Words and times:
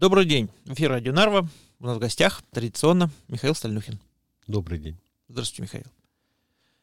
Добрый 0.00 0.26
день. 0.26 0.48
Эфир 0.66 0.90
Радио 0.90 1.12
Нарва. 1.12 1.48
У 1.80 1.86
нас 1.86 1.96
в 1.96 1.98
гостях 1.98 2.40
традиционно 2.52 3.10
Михаил 3.26 3.56
Стальнухин. 3.56 3.98
Добрый 4.46 4.78
день. 4.78 4.96
Здравствуйте, 5.26 5.62
Михаил. 5.62 5.92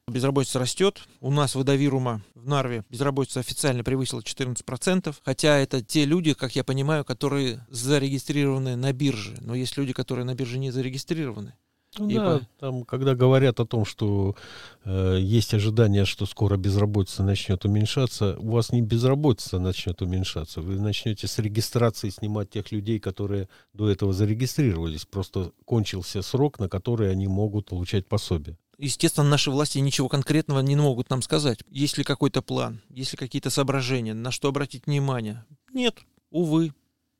Безработица 0.09 0.59
растет. 0.59 1.01
У 1.21 1.31
нас 1.31 1.53
в 1.53 1.55
Водовирума 1.55 2.21
в 2.33 2.45
Нарве 2.45 2.83
безработица 2.89 3.39
официально 3.39 3.85
превысила 3.85 4.19
14%, 4.19 5.15
хотя 5.23 5.57
это 5.57 5.81
те 5.81 6.03
люди, 6.03 6.33
как 6.33 6.57
я 6.57 6.65
понимаю, 6.65 7.05
которые 7.05 7.65
зарегистрированы 7.69 8.75
на 8.75 8.91
бирже. 8.91 9.37
Но 9.39 9.55
есть 9.55 9.77
люди, 9.77 9.93
которые 9.93 10.25
на 10.25 10.35
бирже 10.35 10.57
не 10.57 10.71
зарегистрированы. 10.71 11.53
Ну, 11.97 12.09
да, 12.09 12.39
по... 12.39 12.45
там, 12.59 12.83
когда 12.83 13.15
говорят 13.15 13.59
о 13.59 13.65
том, 13.65 13.85
что 13.85 14.35
э, 14.83 15.17
есть 15.21 15.53
ожидание, 15.53 16.05
что 16.05 16.25
скоро 16.25 16.57
безработица 16.57 17.23
начнет 17.23 17.65
уменьшаться, 17.65 18.37
у 18.39 18.51
вас 18.51 18.71
не 18.71 18.81
безработица 18.81 19.59
начнет 19.59 20.01
уменьшаться, 20.01 20.61
вы 20.61 20.79
начнете 20.79 21.27
с 21.27 21.37
регистрации 21.39 22.09
снимать 22.09 22.49
тех 22.49 22.71
людей, 22.71 22.99
которые 22.99 23.49
до 23.73 23.89
этого 23.89 24.13
зарегистрировались. 24.13 25.05
Просто 25.05 25.51
кончился 25.65 26.21
срок, 26.21 26.59
на 26.59 26.69
который 26.69 27.11
они 27.11 27.27
могут 27.27 27.67
получать 27.67 28.07
пособие. 28.07 28.57
Естественно, 28.77 29.29
наши 29.29 29.51
власти 29.51 29.79
ничего 29.79 30.09
конкретного 30.09 30.59
не 30.59 30.75
могут 30.75 31.09
нам 31.09 31.21
сказать. 31.21 31.59
Есть 31.69 31.97
ли 31.97 32.03
какой-то 32.03 32.41
план, 32.41 32.81
есть 32.89 33.13
ли 33.13 33.17
какие-то 33.17 33.49
соображения, 33.49 34.13
на 34.13 34.31
что 34.31 34.49
обратить 34.49 34.85
внимание? 34.85 35.45
Нет, 35.73 35.99
увы, 36.29 36.73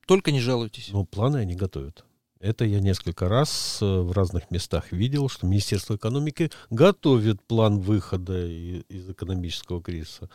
только 0.06 0.32
не 0.32 0.42
жалуйтесь. 0.42 0.90
Но 0.92 1.06
планы 1.06 1.38
они 1.38 1.56
готовят. 1.56 2.04
Это 2.46 2.64
я 2.64 2.80
несколько 2.80 3.28
раз 3.28 3.80
э, 3.82 3.86
в 3.86 4.12
разных 4.12 4.52
местах 4.52 4.92
видел, 4.92 5.30
что 5.30 5.48
Министерство 5.48 5.96
экономики 5.96 6.52
готовит 6.70 7.42
план 7.42 7.80
выхода 7.80 8.46
из 8.46 9.10
экономического 9.10 9.82
кризиса. 9.82 10.30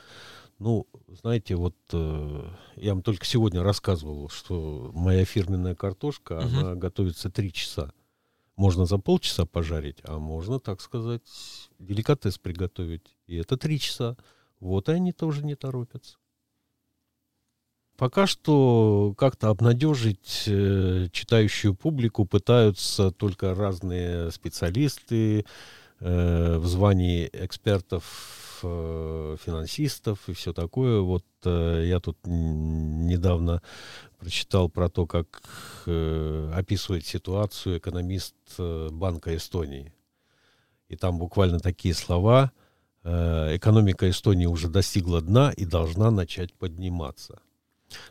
Ну, 0.58 0.88
знаете, 1.22 1.54
вот 1.54 1.76
э, 1.92 2.48
я 2.74 2.94
вам 2.94 3.02
только 3.02 3.24
сегодня 3.24 3.62
рассказывал, 3.62 4.28
что 4.28 4.90
моя 4.92 5.24
фирменная 5.24 5.76
картошка, 5.76 6.32
угу. 6.32 6.42
она 6.42 6.74
готовится 6.74 7.30
три 7.30 7.52
часа. 7.52 7.92
Можно 8.56 8.86
за 8.86 8.98
полчаса 8.98 9.46
пожарить, 9.46 9.98
а 10.02 10.18
можно, 10.18 10.58
так 10.58 10.80
сказать, 10.80 11.22
деликатес 11.78 12.38
приготовить. 12.38 13.16
И 13.28 13.36
это 13.36 13.56
три 13.56 13.78
часа. 13.78 14.16
Вот 14.58 14.88
и 14.88 14.92
они 14.92 15.12
тоже 15.12 15.44
не 15.44 15.54
торопятся. 15.54 16.18
Пока 18.00 18.26
что 18.26 19.12
как-то 19.18 19.50
обнадежить 19.50 20.44
э, 20.46 21.08
читающую 21.12 21.74
публику 21.74 22.24
пытаются 22.24 23.10
только 23.10 23.54
разные 23.54 24.30
специалисты 24.30 25.44
э, 26.00 26.56
в 26.56 26.66
звании 26.66 27.28
экспертов, 27.30 28.60
э, 28.62 29.36
финансистов 29.44 30.18
и 30.28 30.32
все 30.32 30.54
такое. 30.54 31.00
Вот 31.02 31.26
я 31.44 32.00
тут 32.00 32.16
недавно 32.24 33.60
прочитал 34.18 34.70
про 34.70 34.88
то, 34.88 35.06
как 35.06 35.42
описывает 35.84 37.04
ситуацию 37.04 37.76
экономист 37.76 38.34
Банка 38.58 39.36
Эстонии. 39.36 39.92
И 40.88 40.96
там 40.96 41.18
буквально 41.18 41.60
такие 41.60 41.92
слова. 41.92 42.50
Экономика 43.04 44.08
Эстонии 44.08 44.46
уже 44.46 44.68
достигла 44.68 45.20
дна 45.20 45.52
и 45.54 45.66
должна 45.66 46.10
начать 46.10 46.54
подниматься. 46.54 47.40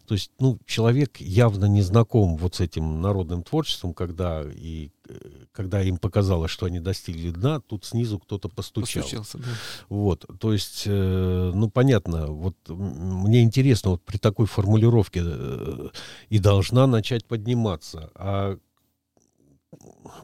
То 0.06 0.14
есть, 0.14 0.32
ну, 0.40 0.60
человек 0.66 1.18
явно 1.20 1.66
не 1.66 1.82
знаком 1.82 2.38
вот 2.38 2.56
с 2.56 2.60
этим 2.60 3.02
народным 3.02 3.44
творчеством, 3.44 3.94
когда, 3.94 4.44
и, 4.44 4.92
э, 5.08 5.14
когда 5.52 5.82
им 5.82 5.98
показалось, 5.98 6.52
что 6.52 6.66
они 6.66 6.80
достигли 6.80 7.32
дна, 7.32 7.60
тут 7.60 7.86
снизу 7.86 8.20
кто-то 8.20 8.50
постучал. 8.50 9.04
Постучался, 9.04 9.38
да. 9.38 9.50
Вот, 9.90 10.26
то 10.40 10.54
есть, 10.54 10.84
э, 10.86 11.52
ну, 11.54 11.70
понятно, 11.70 12.28
вот 12.28 12.56
мне 12.68 13.44
интересно, 13.44 13.92
вот 13.92 14.04
при 14.04 14.18
такой 14.18 14.46
формулировке 14.46 15.22
э, 15.24 15.90
и 16.30 16.40
должна 16.40 16.88
начать 16.88 17.26
подниматься, 17.26 18.12
а 18.16 18.58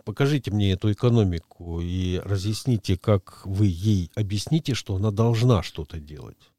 покажите 0.03 0.51
мне 0.51 0.71
эту 0.71 0.91
экономику 0.91 1.79
и 1.81 2.21
разъясните, 2.23 2.97
как 2.97 3.41
вы 3.45 3.67
ей 3.67 4.11
объясните, 4.15 4.73
что 4.73 4.95
она 4.95 5.11
должна 5.11 5.63
что-то 5.63 5.99
делать 5.99 6.51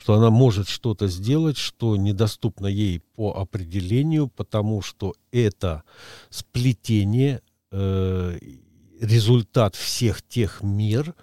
что 0.00 0.14
она 0.14 0.30
может 0.30 0.68
что-то 0.68 1.08
сделать, 1.08 1.58
что 1.58 1.96
недоступно 1.96 2.66
ей 2.66 3.00
по 3.16 3.36
определению, 3.36 4.28
потому 4.28 4.80
что 4.80 5.14
это 5.30 5.84
сплетение, 6.30 7.42
э, 7.70 8.38
результат 9.00 9.76
всех 9.76 10.22
тех 10.22 10.62
мер, 10.62 11.14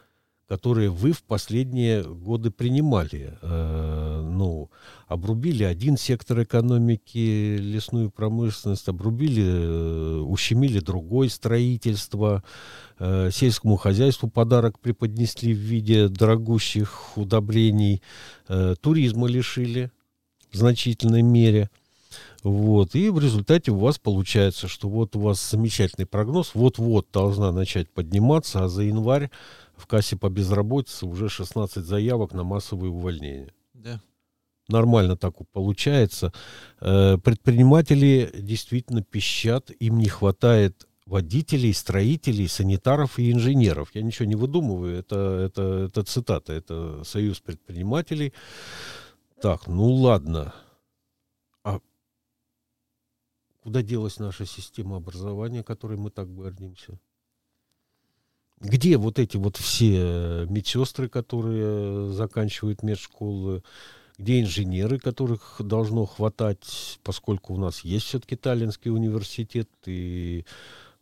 которые 0.47 0.89
вы 0.89 1.11
в 1.11 1.23
последние 1.23 2.03
годы 2.03 2.51
принимали. 2.51 3.37
Э, 3.41 4.21
ну, 4.23 4.69
обрубили 5.07 5.63
один 5.63 5.97
сектор 5.97 6.43
экономики, 6.43 7.57
лесную 7.57 8.09
промышленность, 8.11 8.87
обрубили, 8.87 9.43
э, 9.45 10.19
ущемили 10.21 10.79
другой 10.79 11.29
строительство, 11.29 12.43
э, 12.99 13.29
сельскому 13.31 13.75
хозяйству 13.75 14.29
подарок 14.29 14.79
преподнесли 14.79 15.53
в 15.53 15.57
виде 15.57 16.07
дорогущих 16.07 17.17
удобрений, 17.17 18.01
э, 18.47 18.75
туризма 18.79 19.27
лишили 19.27 19.91
в 20.51 20.57
значительной 20.57 21.23
мере. 21.23 21.69
Вот. 22.43 22.95
И 22.95 23.09
в 23.09 23.19
результате 23.19 23.71
у 23.71 23.77
вас 23.77 23.99
получается, 23.99 24.69
что 24.69 24.87
вот 24.87 25.15
у 25.15 25.19
вас 25.19 25.51
замечательный 25.51 26.05
прогноз, 26.05 26.51
вот-вот 26.53 27.07
должна 27.11 27.51
начать 27.51 27.89
подниматься, 27.89 28.63
а 28.63 28.69
за 28.69 28.83
январь 28.83 29.29
в 29.77 29.87
кассе 29.87 30.17
по 30.17 30.29
безработице 30.29 31.05
уже 31.05 31.29
16 31.29 31.85
заявок 31.85 32.33
на 32.33 32.43
массовые 32.43 32.91
увольнения. 32.91 33.53
Да. 33.73 34.01
Нормально 34.67 35.15
так 35.15 35.35
получается. 35.53 36.33
Э, 36.81 37.17
предприниматели 37.17 38.29
действительно 38.33 39.01
пищат, 39.01 39.71
им 39.79 39.99
не 39.99 40.09
хватает 40.09 40.87
водителей, 41.05 41.73
строителей, 41.73 42.49
санитаров 42.49 43.17
и 43.17 43.31
инженеров. 43.31 43.91
Я 43.93 44.01
ничего 44.01 44.27
не 44.27 44.35
выдумываю, 44.35 44.97
это, 44.97 45.15
это, 45.15 45.61
это 45.85 46.03
цитата, 46.03 46.51
это 46.51 47.03
Союз 47.05 47.39
предпринимателей. 47.39 48.33
Так, 49.41 49.67
ну 49.67 49.89
ладно. 49.93 50.53
А 51.63 51.79
куда 53.61 53.81
делась 53.81 54.19
наша 54.19 54.45
система 54.45 54.97
образования, 54.97 55.63
которой 55.63 55.97
мы 55.97 56.09
так 56.09 56.33
гордимся? 56.33 56.99
Где 58.59 58.97
вот 58.97 59.19
эти 59.19 59.37
вот 59.37 59.57
все 59.57 60.45
медсестры, 60.49 61.09
которые 61.09 62.11
заканчивают 62.11 62.81
медшколы, 62.81 63.63
где 64.17 64.41
инженеры, 64.41 64.97
которых 64.97 65.57
должно 65.59 66.05
хватать, 66.05 66.99
поскольку 67.03 67.53
у 67.53 67.57
нас 67.57 67.81
есть 67.81 68.07
все-таки 68.07 68.35
Таллинский 68.35 68.89
университет, 68.89 69.69
и 69.85 70.43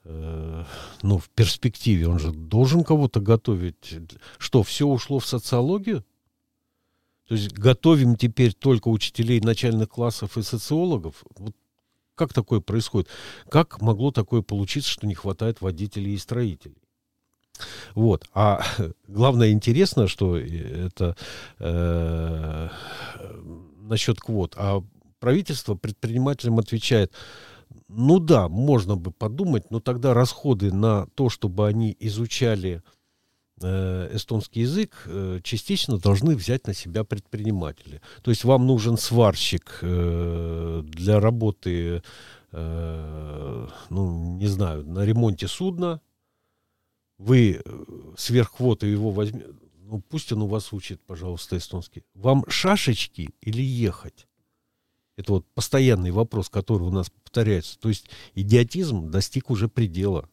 э, 0.04 0.64
ну, 1.02 1.18
в 1.18 1.30
перспективе 1.30 2.10
он 2.10 2.20
же 2.20 2.32
должен 2.32 2.84
кого-то 2.84 3.22
готовить. 3.22 3.96
Что, 4.38 4.64
все 4.64 4.86
ушло 4.86 5.20
в 5.20 5.26
социологию? 5.26 6.04
То 7.28 7.36
есть 7.36 7.54
готовим 7.54 8.18
теперь 8.18 8.54
только 8.54 8.90
учителей 8.90 9.40
начальных 9.40 9.90
классов 9.90 10.38
и 10.38 10.44
социологов? 10.44 11.24
Вот 11.38 11.56
как 12.16 12.34
такое 12.34 12.60
происходит? 12.60 13.10
Как 13.50 13.82
могло 13.82 14.12
такое 14.12 14.42
получиться, 14.42 14.90
что 14.90 15.08
не 15.08 15.16
хватает 15.16 15.62
водителей 15.62 16.14
и 16.14 16.18
строителей? 16.18 16.85
Вот. 17.94 18.28
А 18.34 18.64
главное 19.08 19.52
интересно, 19.52 20.08
что 20.08 20.38
это 20.38 21.16
э, 21.60 22.70
насчет 23.82 24.20
квот. 24.20 24.54
А 24.58 24.84
правительство 25.20 25.76
предпринимателям 25.76 26.60
отвечает, 26.60 27.12
ну 27.88 28.20
да, 28.20 28.48
можно 28.48 28.96
бы 28.96 29.12
подумать, 29.12 29.72
но 29.72 29.80
тогда 29.80 30.14
расходы 30.14 30.74
на 30.74 31.08
то, 31.16 31.30
чтобы 31.30 31.68
они 31.68 31.96
изучали 32.00 32.84
э, 33.62 34.10
эстонский 34.14 34.62
язык, 34.62 35.04
э, 35.06 35.40
частично 35.44 35.98
должны 35.98 36.36
взять 36.36 36.68
на 36.68 36.74
себя 36.74 37.04
предприниматели. 37.04 38.02
То 38.22 38.32
есть 38.32 38.44
вам 38.44 38.66
нужен 38.68 38.98
сварщик 38.98 39.80
э, 39.82 40.84
для 40.86 41.20
работы, 41.20 42.02
э, 42.52 43.68
ну, 43.90 44.38
не 44.38 44.48
знаю, 44.48 44.86
на 44.88 45.06
ремонте 45.06 45.48
судна, 45.48 46.02
вы 47.18 47.62
э, 47.64 47.86
сверхквоты 48.18 48.88
его 48.88 49.12
возьмете, 49.12 49.48
ну 49.86 50.02
пусть 50.02 50.32
он 50.32 50.42
у 50.42 50.48
вас 50.48 50.74
учит, 50.74 51.02
пожалуйста, 51.02 51.58
эстонский. 51.58 52.04
Вам 52.14 52.44
шашечки 52.48 53.30
или 53.42 53.62
ехать? 53.62 54.28
Это 55.18 55.34
вот 55.34 55.46
постоянный 55.54 56.12
вопрос, 56.12 56.50
который 56.50 56.84
у 56.84 56.92
нас 56.92 57.10
повторяется. 57.10 57.80
То 57.80 57.90
есть 57.90 58.10
идиотизм 58.34 59.10
достиг 59.12 59.50
уже 59.50 59.70
предела. 59.70 60.30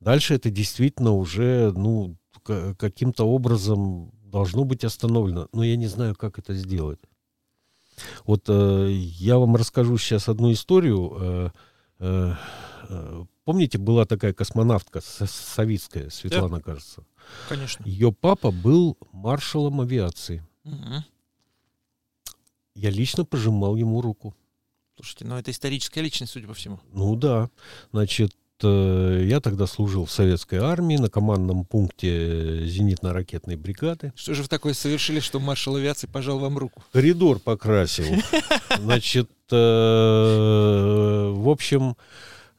Дальше 0.00 0.34
это 0.34 0.50
действительно 0.50 1.12
уже, 1.12 1.72
ну, 1.76 2.16
каким-то 2.42 3.24
образом 3.24 4.10
должно 4.24 4.64
быть 4.64 4.84
остановлено. 4.84 5.48
Но 5.52 5.62
я 5.62 5.76
не 5.76 5.86
знаю, 5.86 6.16
как 6.16 6.38
это 6.38 6.54
сделать. 6.54 6.98
Вот 8.24 8.44
э, 8.48 8.88
я 8.90 9.38
вам 9.38 9.54
расскажу 9.56 9.98
сейчас 9.98 10.28
одну 10.28 10.52
историю. 10.52 11.12
Э, 11.20 11.50
э, 11.98 12.34
э 12.88 13.24
Помните, 13.44 13.78
была 13.78 14.04
такая 14.04 14.32
космонавтка 14.32 15.00
советская, 15.00 16.10
Светлана, 16.10 16.58
да. 16.58 16.62
кажется? 16.62 17.04
Конечно. 17.48 17.84
Ее 17.84 18.12
папа 18.12 18.52
был 18.52 18.96
маршалом 19.12 19.80
авиации. 19.80 20.44
Угу. 20.64 21.04
Я 22.76 22.90
лично 22.90 23.24
пожимал 23.24 23.74
ему 23.76 24.00
руку. 24.00 24.34
Слушайте, 24.96 25.24
ну 25.24 25.36
это 25.36 25.50
историческая 25.50 26.02
личность, 26.02 26.32
судя 26.32 26.46
по 26.46 26.54
всему. 26.54 26.78
Ну 26.92 27.16
да. 27.16 27.50
Значит, 27.90 28.32
э, 28.62 29.24
я 29.26 29.40
тогда 29.40 29.66
служил 29.66 30.04
в 30.04 30.12
советской 30.12 30.60
армии 30.60 30.96
на 30.96 31.10
командном 31.10 31.64
пункте 31.64 32.64
зенитно-ракетной 32.64 33.56
бригады. 33.56 34.12
Что 34.14 34.34
же 34.34 34.42
вы 34.42 34.48
такое 34.48 34.74
совершили, 34.74 35.18
что 35.18 35.40
маршал 35.40 35.74
авиации 35.74 36.06
пожал 36.06 36.38
вам 36.38 36.58
руку? 36.58 36.80
Коридор 36.92 37.40
покрасил. 37.40 38.04
Значит, 38.78 39.28
в 39.50 41.48
общем, 41.48 41.96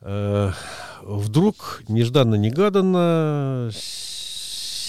вдруг 0.04 1.84
нежданно-негаданно 1.88 3.72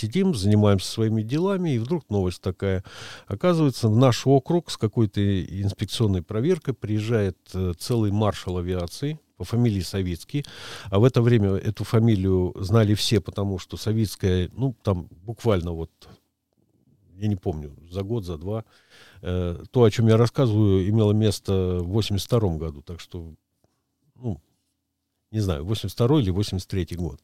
сидим, 0.05 0.34
занимаемся 0.34 0.90
своими 0.90 1.22
делами, 1.22 1.75
и 1.75 1.78
вдруг 1.78 2.08
новость 2.11 2.43
такая. 2.43 2.84
Оказывается, 3.26 3.88
в 3.88 3.96
наш 3.96 4.26
округ 4.26 4.70
с 4.70 4.76
какой-то 4.76 5.20
инспекционной 5.44 6.22
проверкой 6.22 6.75
приезжает 6.75 7.38
э, 7.55 7.72
целый 7.78 8.11
маршал 8.11 8.58
авиации 8.58 9.19
по 9.37 9.44
фамилии 9.44 9.81
Савицкий. 9.81 10.44
А 10.90 10.99
в 10.99 11.05
это 11.05 11.22
время 11.22 11.50
эту 11.55 11.84
фамилию 11.84 12.55
знали 12.56 12.94
все, 12.94 13.20
потому 13.20 13.58
что 13.58 13.76
Савицкая, 13.76 14.50
ну, 14.52 14.76
там 14.82 15.08
буквально 15.11 15.72
вот, 15.72 15.90
я 17.16 17.28
не 17.28 17.37
помню, 17.37 17.75
за 17.90 18.02
год, 18.02 18.25
за 18.25 18.37
два, 18.37 18.64
э, 19.22 19.64
то, 19.70 19.84
о 19.84 19.90
чем 19.90 20.08
я 20.08 20.16
рассказываю, 20.16 20.88
имело 20.88 21.12
место 21.12 21.78
в 21.81 21.88
82 21.88 22.56
году. 22.56 22.82
Так 22.82 23.00
что, 23.00 23.32
ну, 24.16 24.40
не 25.34 25.40
знаю, 25.40 25.64
82 25.64 26.20
или 26.20 26.31
83 26.31 26.96
год. 26.96 27.19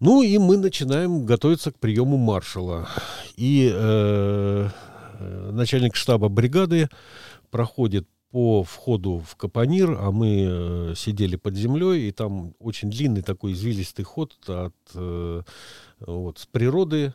Ну 0.00 0.22
и 0.22 0.36
мы 0.38 0.56
начинаем 0.56 1.24
готовиться 1.24 1.70
к 1.70 1.78
приему 1.78 2.16
маршала. 2.16 2.88
И 3.36 3.70
э, 3.72 4.68
начальник 5.52 5.94
штаба 5.94 6.28
бригады 6.28 6.88
проходит 7.50 8.08
по 8.32 8.64
входу 8.64 9.22
в 9.24 9.36
Капонир, 9.36 9.96
а 10.00 10.10
мы 10.10 10.46
э, 10.48 10.94
сидели 10.96 11.36
под 11.36 11.54
землей, 11.54 12.08
и 12.08 12.10
там 12.10 12.54
очень 12.58 12.90
длинный 12.90 13.22
такой 13.22 13.52
извилистый 13.52 14.04
ход 14.04 14.34
от 14.48 14.74
э, 14.94 15.42
вот, 16.00 16.38
с 16.38 16.46
природы, 16.46 17.14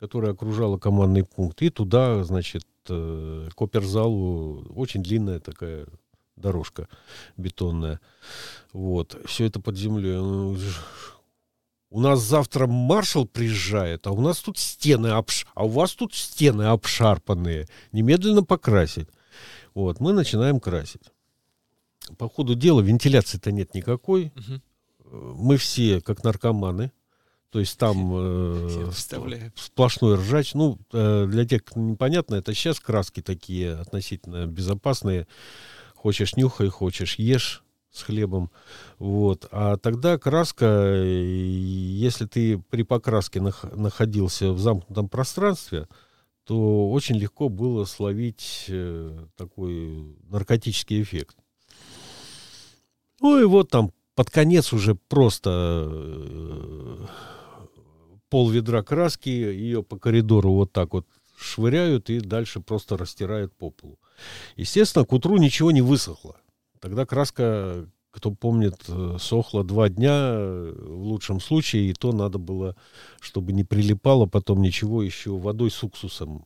которая 0.00 0.32
окружала 0.32 0.78
командный 0.78 1.24
пункт, 1.24 1.60
и 1.60 1.68
туда, 1.68 2.24
значит, 2.24 2.64
э, 2.88 3.48
к 3.54 3.60
оперзалу 3.60 4.64
очень 4.74 5.02
длинная 5.02 5.40
такая 5.40 5.86
дорожка 6.36 6.88
бетонная. 7.36 8.00
Вот, 8.72 9.20
все 9.26 9.46
это 9.46 9.60
под 9.60 9.76
землей 9.76 10.16
у 11.92 12.00
нас 12.00 12.20
завтра 12.20 12.66
маршал 12.66 13.26
приезжает, 13.26 14.06
а 14.06 14.12
у 14.12 14.20
нас 14.22 14.40
тут 14.40 14.56
стены 14.58 15.08
обш... 15.08 15.46
а 15.54 15.66
у 15.66 15.68
вас 15.68 15.92
тут 15.92 16.14
стены 16.14 16.62
обшарпанные. 16.62 17.68
Немедленно 17.92 18.42
покрасить. 18.42 19.08
Вот, 19.74 20.00
мы 20.00 20.14
начинаем 20.14 20.58
красить. 20.58 21.02
По 22.16 22.30
ходу 22.30 22.54
дела 22.54 22.80
вентиляции-то 22.80 23.52
нет 23.52 23.74
никакой. 23.74 24.32
Угу. 24.36 25.34
Мы 25.36 25.58
все 25.58 26.00
как 26.00 26.24
наркоманы. 26.24 26.92
То 27.50 27.60
есть 27.60 27.78
там 27.78 28.12
э, 28.14 28.90
сплошной 29.54 30.16
ржач. 30.16 30.54
Ну, 30.54 30.78
э, 30.92 31.26
для 31.28 31.44
тех, 31.44 31.62
кто 31.62 31.78
непонятно, 31.78 32.36
это 32.36 32.54
сейчас 32.54 32.80
краски 32.80 33.20
такие 33.20 33.74
относительно 33.74 34.46
безопасные. 34.46 35.26
Хочешь 36.02 36.34
нюхай, 36.34 36.68
хочешь 36.68 37.14
ешь 37.14 37.62
с 37.92 38.02
хлебом. 38.02 38.50
Вот. 38.98 39.46
А 39.52 39.76
тогда 39.76 40.18
краска, 40.18 40.96
если 40.96 42.26
ты 42.26 42.58
при 42.58 42.82
покраске 42.82 43.38
нах- 43.38 43.72
находился 43.76 44.52
в 44.52 44.58
замкнутом 44.58 45.08
пространстве, 45.08 45.86
то 46.44 46.90
очень 46.90 47.14
легко 47.14 47.48
было 47.48 47.84
словить 47.84 48.64
э, 48.66 49.26
такой 49.36 50.16
наркотический 50.28 51.00
эффект. 51.02 51.36
Ну 53.20 53.40
и 53.40 53.44
вот 53.44 53.70
там 53.70 53.92
под 54.16 54.28
конец 54.28 54.72
уже 54.72 54.96
просто 54.96 55.86
э, 55.88 57.06
пол 58.28 58.50
ведра 58.50 58.82
краски, 58.82 59.28
ее 59.28 59.84
по 59.84 59.96
коридору 60.00 60.52
вот 60.52 60.72
так 60.72 60.94
вот 60.94 61.06
швыряют 61.36 62.10
и 62.10 62.18
дальше 62.18 62.58
просто 62.58 62.96
растирают 62.96 63.54
по 63.54 63.70
полу. 63.70 64.00
Естественно, 64.56 65.04
к 65.04 65.12
утру 65.12 65.36
ничего 65.36 65.70
не 65.70 65.82
высохло. 65.82 66.36
Тогда 66.80 67.06
краска, 67.06 67.86
кто 68.10 68.30
помнит, 68.30 68.76
э, 68.88 69.16
сохла 69.18 69.64
два 69.64 69.88
дня 69.88 70.10
э, 70.12 70.74
в 70.76 71.02
лучшем 71.02 71.40
случае, 71.40 71.90
и 71.90 71.92
то 71.92 72.12
надо 72.12 72.38
было, 72.38 72.76
чтобы 73.20 73.52
не 73.52 73.64
прилипало 73.64 74.26
потом 74.26 74.60
ничего 74.62 75.02
еще 75.02 75.36
водой 75.36 75.70
с 75.70 75.82
уксусом. 75.82 76.44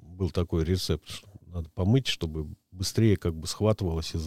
Был 0.00 0.30
такой 0.30 0.64
рецепт. 0.64 1.24
Надо 1.46 1.68
помыть, 1.74 2.06
чтобы 2.06 2.46
быстрее 2.70 3.16
как 3.16 3.34
бы 3.34 3.46
схватывалось 3.46 4.14
и 4.14 4.18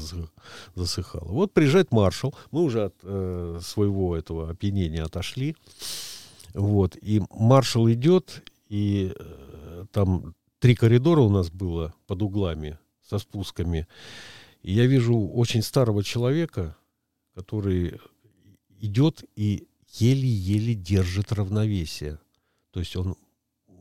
засыхало. 0.76 1.28
Вот 1.28 1.54
приезжает 1.54 1.92
маршал. 1.92 2.36
Мы 2.52 2.62
уже 2.62 2.86
от 2.86 2.96
э, 3.04 3.60
своего 3.62 4.16
этого 4.16 4.50
опьянения 4.50 5.04
отошли. 5.04 5.56
Вот. 6.54 6.96
И 7.02 7.22
маршал 7.32 7.90
идет, 7.90 8.44
и 8.70 9.14
э, 9.18 9.86
там 9.92 10.36
три 10.60 10.76
коридора 10.76 11.22
у 11.22 11.30
нас 11.30 11.50
было 11.50 11.94
под 12.08 12.22
углами 12.22 12.78
со 13.08 13.20
спусками. 13.20 13.88
И 14.62 14.74
я 14.74 14.86
вижу 14.86 15.18
очень 15.18 15.62
старого 15.62 16.04
человека, 16.04 16.76
который 17.34 18.00
идет 18.80 19.24
и 19.36 19.68
еле-еле 19.94 20.74
держит 20.74 21.32
равновесие. 21.32 22.20
То 22.72 22.80
есть 22.80 22.96
он, 22.96 23.16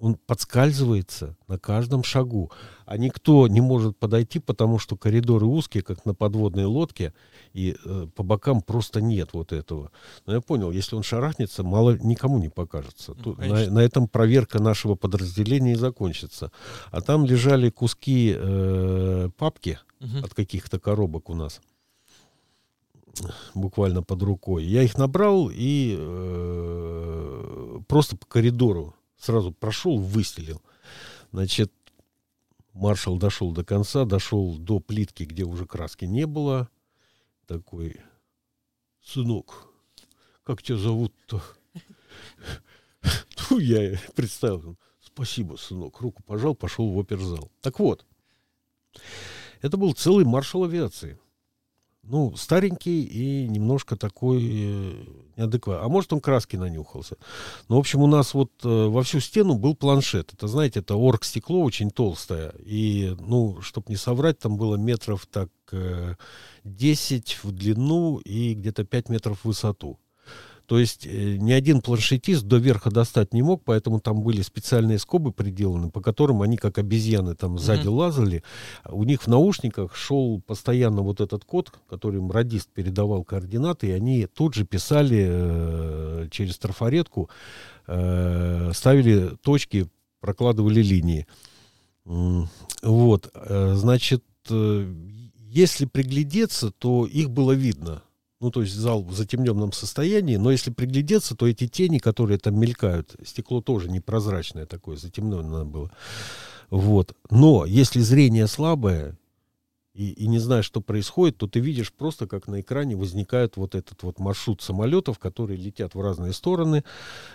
он 0.05 0.17
подскальзывается 0.27 1.35
на 1.49 1.59
каждом 1.59 2.05
шагу. 2.05 2.53
А 2.85 2.99
никто 2.99 3.49
не 3.49 3.63
может 3.63 3.97
подойти, 3.97 4.39
потому 4.39 4.79
что 4.79 4.99
коридоры 4.99 5.47
узкие, 5.47 5.83
как 5.83 6.05
на 6.05 6.15
подводной 6.15 6.67
лодке, 6.67 7.15
и 7.55 7.75
э, 7.83 8.07
по 8.15 8.23
бокам 8.23 8.61
просто 8.61 9.01
нет 9.01 9.31
вот 9.33 9.55
этого. 9.55 9.91
Но 10.27 10.35
я 10.35 10.43
понял, 10.43 10.71
если 10.71 10.95
он 10.95 11.03
шарахнется, 11.03 11.63
мало 11.63 11.97
никому 11.97 12.39
не 12.39 12.51
покажется. 12.51 13.17
Ну, 13.25 13.35
на, 13.39 13.71
на 13.71 13.79
этом 13.79 14.07
проверка 14.07 14.63
нашего 14.63 14.95
подразделения 14.95 15.73
и 15.73 15.77
закончится. 15.77 16.53
А 16.91 17.01
там 17.01 17.25
лежали 17.25 17.71
куски 17.71 18.35
э, 18.37 19.31
папки, 19.39 19.79
угу. 20.01 20.19
от 20.23 20.35
каких-то 20.35 20.79
коробок 20.79 21.31
у 21.31 21.35
нас 21.35 21.63
буквально 23.55 24.03
под 24.03 24.23
рукой. 24.23 24.65
Я 24.65 24.83
их 24.83 24.99
набрал 24.99 25.51
и 25.51 25.97
э, 25.99 27.81
просто 27.87 28.17
по 28.17 28.27
коридору 28.27 28.94
сразу 29.25 29.53
прошел, 29.53 29.99
выстрелил. 29.99 30.63
Значит, 31.33 31.73
маршал 32.75 33.17
дошел 33.17 33.53
до 33.53 33.65
конца, 33.65 34.05
дошел 34.05 34.57
до 34.57 34.81
плитки, 34.81 35.25
где 35.25 35.45
уже 35.45 35.67
краски 35.67 36.05
не 36.05 36.27
было. 36.27 36.69
Такой, 37.47 38.01
сынок, 39.03 39.69
как 40.45 40.63
тебя 40.63 40.79
зовут-то? 40.79 41.43
Ну, 43.51 43.59
я 43.59 44.01
представил, 44.15 44.79
спасибо, 45.01 45.57
сынок, 45.57 46.01
руку 46.01 46.23
пожал, 46.23 46.55
пошел 46.55 46.91
в 46.91 46.99
оперзал. 46.99 47.51
Так 47.61 47.79
вот, 47.79 48.07
это 49.61 49.77
был 49.77 49.93
целый 49.93 50.25
маршал 50.25 50.65
авиации. 50.65 51.19
Ну, 52.03 52.35
старенький 52.37 53.03
и 53.03 53.47
немножко 53.47 53.97
такой 53.97 55.07
неадекватный. 55.37 55.85
А 55.85 55.89
может, 55.89 56.13
он 56.13 56.21
краски 56.21 56.57
нанюхался. 56.57 57.17
Ну, 57.69 57.77
в 57.77 57.79
общем, 57.79 58.01
у 58.01 58.07
нас 58.07 58.35
вот 58.35 58.51
э, 58.65 58.69
во 58.69 59.03
всю 59.03 59.21
стену 59.21 59.55
был 59.55 59.75
планшет. 59.75 60.33
Это, 60.33 60.49
знаете, 60.49 60.81
это 60.81 60.97
оргстекло 60.97 61.63
очень 61.63 61.91
толстое. 61.91 62.53
И, 62.65 63.17
ну, 63.21 63.61
чтобы 63.61 63.87
не 63.89 63.97
соврать, 63.97 64.39
там 64.39 64.57
было 64.57 64.77
метров 64.77 65.27
так 65.27 65.49
э, 65.73 66.15
10 66.65 67.39
в 67.43 67.53
длину 67.53 68.19
и 68.19 68.55
где-то 68.55 68.85
5 68.85 69.09
метров 69.09 69.41
в 69.41 69.45
высоту. 69.47 69.99
То 70.67 70.79
есть 70.79 71.07
э, 71.07 71.37
ни 71.37 71.53
один 71.53 71.83
планшетист 71.83 72.45
до 72.45 72.57
верха 72.57 72.91
достать 72.91 73.35
не 73.35 73.43
мог, 73.43 73.63
поэтому 73.65 74.01
там 74.01 74.23
были 74.23 74.41
специальные 74.41 74.99
скобы 74.99 75.31
приделаны, 75.31 75.91
по 75.91 76.01
которым 76.01 76.41
они, 76.41 76.57
как 76.57 76.79
обезьяны, 76.79 77.35
там 77.35 77.59
сзади 77.59 77.87
mm-hmm. 77.87 77.91
лазали. 77.91 78.43
У 78.89 79.05
них 79.05 79.23
в 79.23 79.27
наушниках 79.27 79.95
шел 79.95 80.41
постоянно 80.41 81.03
вот 81.03 81.21
этот 81.21 81.45
код, 81.45 81.73
который 81.89 82.19
им 82.19 82.31
радист 82.31 82.71
передавал 82.71 83.25
координаты, 83.25 83.89
и 83.89 83.93
они 83.93 84.27
тут 84.27 84.55
же 84.55 84.65
писали 84.65 85.27
э, 85.29 86.29
через 86.31 86.57
трафаретку, 86.57 87.29
э, 87.87 88.71
ставили 88.75 89.37
точки, 89.43 89.89
прокладывали 90.21 90.81
линии. 90.81 91.27
Вот, 92.05 93.31
э, 93.35 93.75
значит, 93.77 94.25
э, 94.49 94.95
если 95.51 95.85
приглядеться, 95.85 96.71
то 96.71 97.07
их 97.07 97.31
было 97.31 97.53
видно 97.53 98.03
ну, 98.45 98.51
то 98.51 98.61
есть 98.61 98.75
зал 98.75 99.03
в 99.03 99.15
затемненном 99.15 99.73
состоянии, 99.73 100.37
но 100.37 100.51
если 100.51 100.71
приглядеться, 100.71 101.35
то 101.35 101.49
эти 101.49 101.67
тени, 101.67 101.97
которые 101.97 102.37
там 102.39 102.61
мелькают, 102.61 103.17
стекло 103.25 103.63
тоже 103.63 103.89
непрозрачное 103.89 104.67
такое, 104.67 104.99
затемненное 104.99 105.65
было. 105.65 105.91
Вот. 106.69 107.17
Но 107.31 107.65
если 107.65 108.01
зрение 108.01 108.47
слабое, 108.47 109.17
и, 109.95 110.11
и 110.11 110.27
не 110.27 110.39
знаешь, 110.41 110.67
что 110.67 110.83
происходит, 110.83 111.39
то 111.39 111.47
ты 111.47 111.59
видишь 111.59 111.91
просто, 111.91 112.27
как 112.27 112.47
на 112.47 112.61
экране 112.61 112.97
возникает 112.97 113.57
вот 113.57 113.75
этот 113.75 114.03
вот 114.03 114.19
маршрут 114.19 114.61
самолетов, 114.61 115.19
которые 115.19 115.57
летят 115.57 115.95
в 115.95 116.01
разные 116.03 116.35
стороны, 116.35 116.85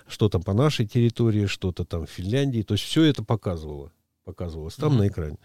что 0.08 0.30
там 0.30 0.44
по 0.44 0.54
нашей 0.54 0.86
территории, 0.86 1.48
что-то 1.48 1.86
там 1.86 2.06
в 2.06 2.12
Финляндии. 2.12 2.62
То 2.62 2.76
есть 2.76 2.84
все 2.84 3.02
это 3.06 3.24
показывало, 3.24 3.92
показывалось 4.26 4.76
там 4.76 4.94
mm-hmm. 4.94 4.98
на 4.98 5.08
экране, 5.08 5.38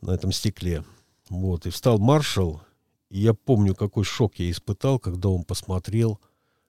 на 0.00 0.10
этом 0.10 0.32
стекле. 0.32 0.82
Вот, 1.30 1.66
и 1.66 1.70
встал 1.70 1.98
маршал, 1.98 2.62
и 3.10 3.20
я 3.20 3.34
помню, 3.34 3.74
какой 3.74 4.04
шок 4.04 4.38
я 4.38 4.50
испытал, 4.50 4.98
когда 4.98 5.28
он 5.28 5.44
посмотрел 5.44 6.20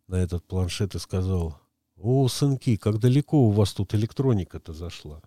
на 0.07 0.15
этот 0.15 0.45
планшет 0.45 0.95
и 0.95 0.99
сказал, 0.99 1.59
о, 1.97 2.27
сынки, 2.27 2.77
как 2.77 2.99
далеко 2.99 3.47
у 3.47 3.51
вас 3.51 3.73
тут 3.73 3.93
электроника-то 3.93 4.73
зашла. 4.73 5.21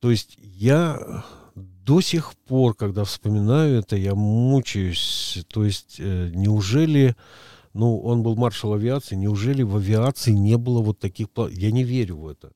То 0.00 0.10
есть 0.10 0.36
я 0.38 1.24
до 1.54 2.00
сих 2.00 2.34
пор, 2.46 2.74
когда 2.74 3.04
вспоминаю 3.04 3.78
это, 3.78 3.96
я 3.96 4.14
мучаюсь. 4.14 5.44
То 5.48 5.64
есть 5.64 5.96
э, 5.98 6.30
неужели, 6.34 7.16
ну, 7.72 7.98
он 8.00 8.22
был 8.22 8.36
маршал 8.36 8.74
авиации, 8.74 9.14
неужели 9.14 9.62
в 9.62 9.76
авиации 9.76 10.32
не 10.32 10.58
было 10.58 10.82
вот 10.82 10.98
таких... 10.98 11.28
Я 11.50 11.70
не 11.70 11.84
верю 11.84 12.18
в 12.18 12.28
это. 12.28 12.48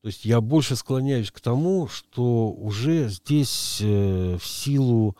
То 0.00 0.08
есть 0.08 0.24
я 0.24 0.40
больше 0.40 0.74
склоняюсь 0.74 1.30
к 1.30 1.40
тому, 1.40 1.86
что 1.88 2.50
уже 2.50 3.08
здесь 3.08 3.78
э, 3.80 4.36
в 4.36 4.46
силу 4.46 5.16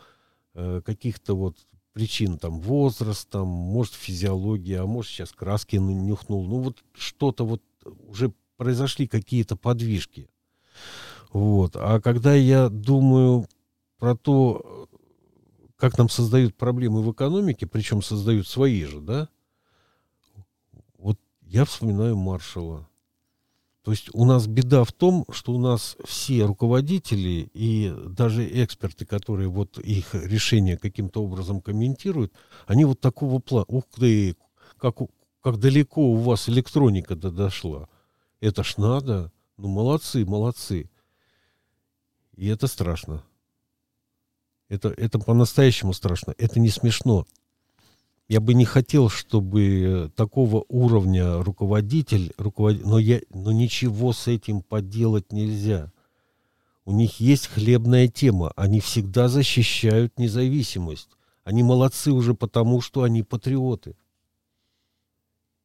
каких-то 0.55 1.35
вот 1.35 1.57
причин, 1.93 2.37
там, 2.37 2.59
возраст, 2.59 3.29
там, 3.29 3.47
может, 3.47 3.93
физиология, 3.93 4.81
а 4.81 4.85
может, 4.85 5.11
сейчас 5.11 5.31
краски 5.31 5.77
нюхнул, 5.77 6.45
ну, 6.45 6.59
вот 6.59 6.83
что-то 6.93 7.45
вот 7.45 7.61
уже 8.07 8.33
произошли 8.57 9.07
какие-то 9.07 9.55
подвижки. 9.55 10.29
Вот. 11.31 11.75
А 11.75 12.01
когда 12.01 12.33
я 12.33 12.69
думаю 12.69 13.47
про 13.97 14.15
то, 14.15 14.87
как 15.77 15.97
нам 15.97 16.09
создают 16.09 16.55
проблемы 16.55 17.01
в 17.01 17.11
экономике, 17.11 17.67
причем 17.67 18.01
создают 18.01 18.47
свои 18.47 18.83
же, 18.83 19.01
да, 19.01 19.29
вот 20.97 21.19
я 21.41 21.65
вспоминаю 21.65 22.15
Маршала. 22.17 22.87
То 23.85 23.91
есть 23.91 24.09
у 24.13 24.25
нас 24.25 24.47
беда 24.47 24.83
в 24.83 24.91
том, 24.91 25.27
что 25.29 25.53
у 25.53 25.59
нас 25.59 25.95
все 26.05 26.45
руководители 26.45 27.51
и 27.53 27.93
даже 28.09 28.43
эксперты, 28.63 29.05
которые 29.05 29.47
вот 29.47 29.77
их 29.77 30.15
решения 30.15 30.75
каким-то 30.75 31.23
образом 31.23 31.61
комментируют, 31.61 32.33
они 32.65 32.83
вот 32.83 32.99
такого 32.99 33.37
плана. 33.37 33.65
Ух 33.67 33.83
ты, 33.95 34.35
как, 34.79 34.95
как 35.39 35.59
далеко 35.59 36.01
у 36.01 36.15
вас 36.15 36.49
электроника 36.49 37.15
дошла. 37.15 37.87
Это 38.39 38.63
ж 38.63 38.77
надо. 38.77 39.31
Ну, 39.57 39.67
молодцы, 39.67 40.25
молодцы. 40.25 40.89
И 42.37 42.47
это 42.47 42.65
страшно. 42.65 43.23
Это, 44.67 44.89
это 44.89 45.19
по-настоящему 45.19 45.93
страшно. 45.93 46.33
Это 46.39 46.59
не 46.59 46.69
смешно. 46.69 47.27
Я 48.27 48.39
бы 48.39 48.55
не 48.55 48.65
хотел, 48.65 49.09
чтобы 49.09 50.11
такого 50.15 50.65
уровня 50.67 51.43
руководитель, 51.43 52.33
руковод... 52.37 52.83
но, 52.83 52.97
я... 52.97 53.21
но 53.31 53.51
ничего 53.51 54.13
с 54.13 54.27
этим 54.27 54.61
поделать 54.61 55.31
нельзя. 55.31 55.91
У 56.85 56.91
них 56.91 57.19
есть 57.19 57.47
хлебная 57.47 58.07
тема. 58.07 58.51
Они 58.55 58.79
всегда 58.79 59.27
защищают 59.27 60.17
независимость. 60.17 61.09
Они 61.43 61.61
молодцы 61.61 62.11
уже 62.11 62.33
потому, 62.33 62.81
что 62.81 63.03
они 63.03 63.21
патриоты. 63.21 63.95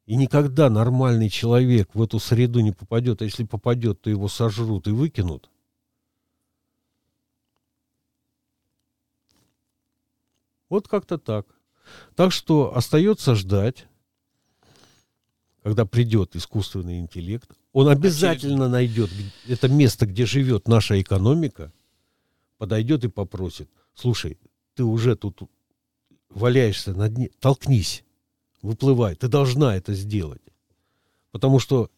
И 0.05 0.15
никогда 0.15 0.69
нормальный 0.69 1.29
человек 1.29 1.89
в 1.95 2.01
эту 2.01 2.19
среду 2.19 2.59
не 2.59 2.71
попадет. 2.71 3.23
А 3.23 3.25
если 3.25 3.43
попадет, 3.43 4.01
то 4.01 4.09
его 4.11 4.27
сожрут 4.27 4.87
и 4.87 4.91
выкинут. 4.91 5.49
Вот 10.69 10.87
как-то 10.87 11.17
так. 11.17 11.47
Так 12.15 12.31
что 12.31 12.75
остается 12.75 13.35
ждать, 13.35 13.87
когда 15.63 15.85
придет 15.85 16.35
искусственный 16.35 16.99
интеллект. 16.99 17.49
Он 17.73 17.87
обязательно 17.87 18.67
найдет 18.67 19.09
это 19.47 19.69
место, 19.69 20.05
где 20.05 20.25
живет 20.25 20.67
наша 20.67 20.99
экономика, 21.01 21.71
подойдет 22.57 23.03
и 23.03 23.09
попросит, 23.09 23.69
слушай, 23.93 24.39
ты 24.75 24.83
уже 24.83 25.15
тут 25.15 25.39
валяешься 26.29 26.93
на 26.93 27.09
дне, 27.09 27.29
толкнись, 27.39 28.03
выплывай, 28.61 29.15
ты 29.15 29.27
должна 29.27 29.75
это 29.75 29.93
сделать. 29.93 30.41
Потому 31.31 31.59
что 31.59 31.89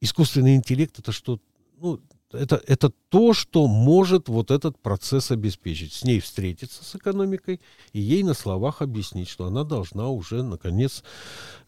искусственный 0.00 0.54
интеллект 0.56 0.98
это 0.98 1.12
что, 1.12 1.40
ну, 1.78 2.00
это, 2.36 2.62
это 2.66 2.90
то, 3.08 3.32
что 3.32 3.66
может 3.66 4.28
вот 4.28 4.50
этот 4.50 4.78
процесс 4.78 5.30
обеспечить. 5.30 5.92
С 5.92 6.04
ней 6.04 6.20
встретиться 6.20 6.84
с 6.84 6.94
экономикой 6.94 7.60
и 7.92 8.00
ей 8.00 8.22
на 8.22 8.34
словах 8.34 8.82
объяснить, 8.82 9.28
что 9.28 9.46
она 9.46 9.64
должна 9.64 10.08
уже, 10.08 10.42
наконец, 10.42 11.02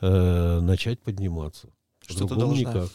э, 0.00 0.60
начать 0.60 1.00
подниматься. 1.00 1.68
Что-то 2.06 2.36
должна. 2.36 2.58
никак. 2.58 2.88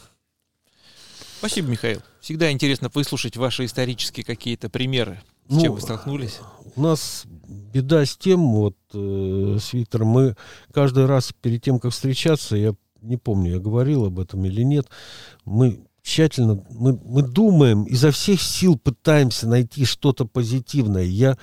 Спасибо, 1.38 1.68
Михаил. 1.68 2.00
Всегда 2.20 2.50
интересно 2.50 2.90
выслушать 2.92 3.36
ваши 3.36 3.66
исторические 3.66 4.24
какие-то 4.24 4.70
примеры. 4.70 5.20
С 5.46 5.52
ну, 5.52 5.60
чем 5.60 5.72
вы 5.74 5.80
столкнулись? 5.80 6.40
У 6.74 6.80
нас 6.80 7.24
беда 7.26 8.06
с 8.06 8.16
тем, 8.16 8.40
вот, 8.52 8.76
э, 8.94 9.58
с 9.60 9.74
Виктором, 9.74 10.08
мы 10.08 10.36
каждый 10.72 11.04
раз 11.04 11.34
перед 11.42 11.62
тем, 11.62 11.78
как 11.78 11.92
встречаться, 11.92 12.56
я 12.56 12.74
не 13.02 13.18
помню, 13.18 13.52
я 13.52 13.58
говорил 13.58 14.06
об 14.06 14.18
этом 14.18 14.44
или 14.46 14.62
нет, 14.62 14.88
мы 15.44 15.84
тщательно, 16.04 16.62
мы, 16.70 17.00
мы 17.04 17.22
думаем, 17.22 17.84
изо 17.84 18.10
всех 18.10 18.40
сил 18.40 18.78
пытаемся 18.78 19.48
найти 19.48 19.84
что-то 19.84 20.26
позитивное. 20.26 21.04
Я, 21.04 21.38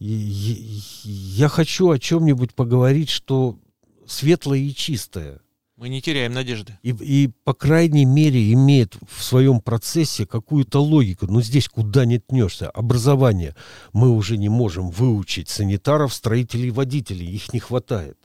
я, 0.00 0.56
я 1.04 1.48
хочу 1.48 1.90
о 1.90 1.98
чем-нибудь 1.98 2.54
поговорить, 2.54 3.08
что 3.08 3.58
светлое 4.06 4.58
и 4.58 4.74
чистое. 4.74 5.40
Мы 5.76 5.88
не 5.88 6.02
теряем 6.02 6.34
надежды. 6.34 6.78
И, 6.82 6.90
и, 6.90 7.28
по 7.44 7.54
крайней 7.54 8.04
мере, 8.04 8.52
имеет 8.52 8.98
в 9.08 9.22
своем 9.22 9.60
процессе 9.60 10.26
какую-то 10.26 10.82
логику. 10.82 11.26
Но 11.26 11.40
здесь 11.40 11.68
куда 11.68 12.04
не 12.04 12.18
тнешься. 12.18 12.68
Образование. 12.68 13.56
Мы 13.94 14.10
уже 14.10 14.36
не 14.36 14.50
можем 14.50 14.90
выучить 14.90 15.48
санитаров, 15.48 16.12
строителей, 16.12 16.70
водителей. 16.70 17.26
Их 17.28 17.54
не 17.54 17.60
хватает. 17.60 18.18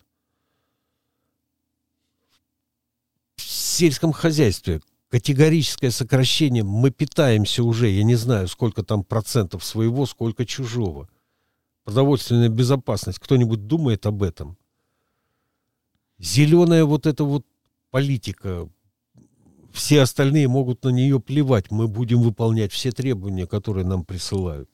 В 3.38 3.44
сельском 3.44 4.12
хозяйстве 4.12 4.82
категорическое 5.15 5.91
сокращение, 5.91 6.65
мы 6.65 6.91
питаемся 6.91 7.63
уже, 7.63 7.88
я 7.88 8.03
не 8.03 8.15
знаю, 8.15 8.50
сколько 8.50 8.84
там 8.84 9.01
процентов 9.01 9.63
своего, 9.63 10.05
сколько 10.05 10.45
чужого. 10.45 11.07
Продовольственная 11.86 12.50
безопасность, 12.50 13.19
кто-нибудь 13.19 13.65
думает 13.65 14.05
об 14.07 14.24
этом? 14.24 14.57
Зеленая 16.19 16.84
вот 16.84 17.05
эта 17.05 17.24
вот 17.24 17.45
политика, 17.91 18.67
все 19.72 20.01
остальные 20.01 20.50
могут 20.50 20.84
на 20.84 20.89
нее 20.89 21.22
плевать, 21.22 21.72
мы 21.72 21.88
будем 21.88 22.22
выполнять 22.22 22.74
все 22.74 22.91
требования, 22.91 23.48
которые 23.48 23.86
нам 23.86 24.03
присылают. 24.03 24.69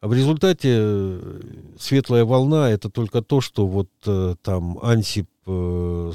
А 0.00 0.06
в 0.06 0.12
результате 0.14 0.68
э, 0.70 1.40
светлая 1.80 2.24
волна 2.24 2.70
это 2.70 2.88
только 2.90 3.22
то, 3.22 3.40
что 3.40 3.66
вот 3.66 3.90
э, 4.06 4.36
там 4.40 4.78
Ансип 4.82 5.28
э, 5.46 6.12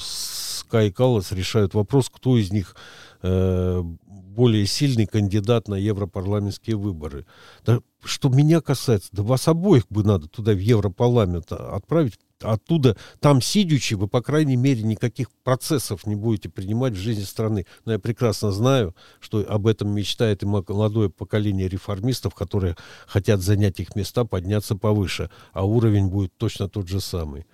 Скай 0.69 0.91
Каллас 0.91 1.31
решают 1.31 1.73
вопрос, 1.73 2.11
кто 2.13 2.37
из 2.37 2.51
них 2.51 2.75
э, 3.23 3.81
более 4.05 4.67
сильный 4.67 5.07
кандидат 5.07 5.67
на 5.67 5.73
европарламентские 5.73 6.75
выборы. 6.75 7.25
Да, 7.65 7.79
что 8.03 8.29
меня 8.29 8.61
касается, 8.61 9.09
да 9.11 9.23
вас 9.23 9.47
обоих 9.47 9.87
бы 9.89 10.03
надо 10.03 10.27
туда 10.27 10.51
в 10.53 10.59
Европарламент 10.59 11.51
отправить. 11.51 12.19
Оттуда, 12.39 12.95
там 13.19 13.41
сидячи, 13.41 13.95
вы, 13.95 14.07
по 14.07 14.21
крайней 14.21 14.57
мере, 14.57 14.83
никаких 14.83 15.31
процессов 15.43 16.05
не 16.05 16.15
будете 16.15 16.49
принимать 16.49 16.93
в 16.93 16.97
жизни 16.99 17.23
страны. 17.23 17.65
Но 17.85 17.93
я 17.93 17.99
прекрасно 17.99 18.51
знаю, 18.51 18.95
что 19.19 19.43
об 19.49 19.65
этом 19.65 19.89
мечтает 19.89 20.43
и 20.43 20.45
молодое 20.45 21.09
поколение 21.09 21.67
реформистов, 21.67 22.35
которые 22.35 22.77
хотят 23.07 23.41
занять 23.41 23.79
их 23.79 23.95
места, 23.95 24.23
подняться 24.23 24.75
повыше. 24.75 25.31
А 25.51 25.65
уровень 25.65 26.09
будет 26.09 26.31
точно 26.37 26.69
тот 26.69 26.87
же 26.87 27.01
самый. 27.01 27.47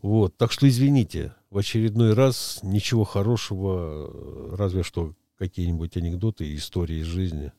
Вот. 0.00 0.36
Так 0.36 0.52
что 0.52 0.68
извините, 0.68 1.34
в 1.52 1.58
очередной 1.58 2.14
раз 2.14 2.60
ничего 2.62 3.04
хорошего, 3.04 4.56
разве 4.56 4.82
что 4.82 5.14
какие-нибудь 5.36 5.96
анекдоты 5.98 6.54
истории 6.54 7.00
из 7.00 7.06
жизни. 7.06 7.52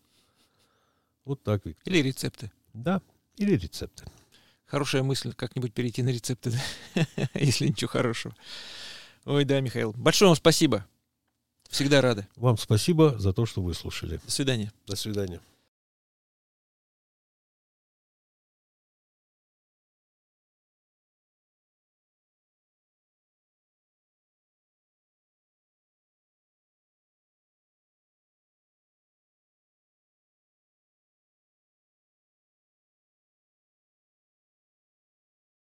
Вот 1.25 1.43
так, 1.43 1.63
Виктор. 1.63 1.93
Или 1.93 2.01
рецепты. 2.01 2.51
Да, 2.73 3.01
или 3.37 3.55
рецепты. 3.55 4.05
Хорошая 4.65 5.03
мысль 5.03 5.33
как-нибудь 5.33 5.73
перейти 5.73 6.01
на 6.01 6.09
рецепты, 6.09 6.51
если 7.35 7.67
ничего 7.67 7.87
хорошего. 7.87 8.35
Ой, 9.25 9.45
да, 9.45 9.59
Михаил. 9.61 9.93
Большое 9.95 10.29
вам 10.29 10.37
спасибо. 10.37 10.87
Всегда 11.69 12.01
рады. 12.01 12.27
Вам 12.35 12.57
спасибо 12.57 13.15
за 13.19 13.31
то, 13.31 13.45
что 13.45 13.61
вы 13.61 13.75
слушали. 13.75 14.19
До 14.25 14.31
свидания. 14.31 14.71
До 14.87 14.95
свидания. 14.95 15.39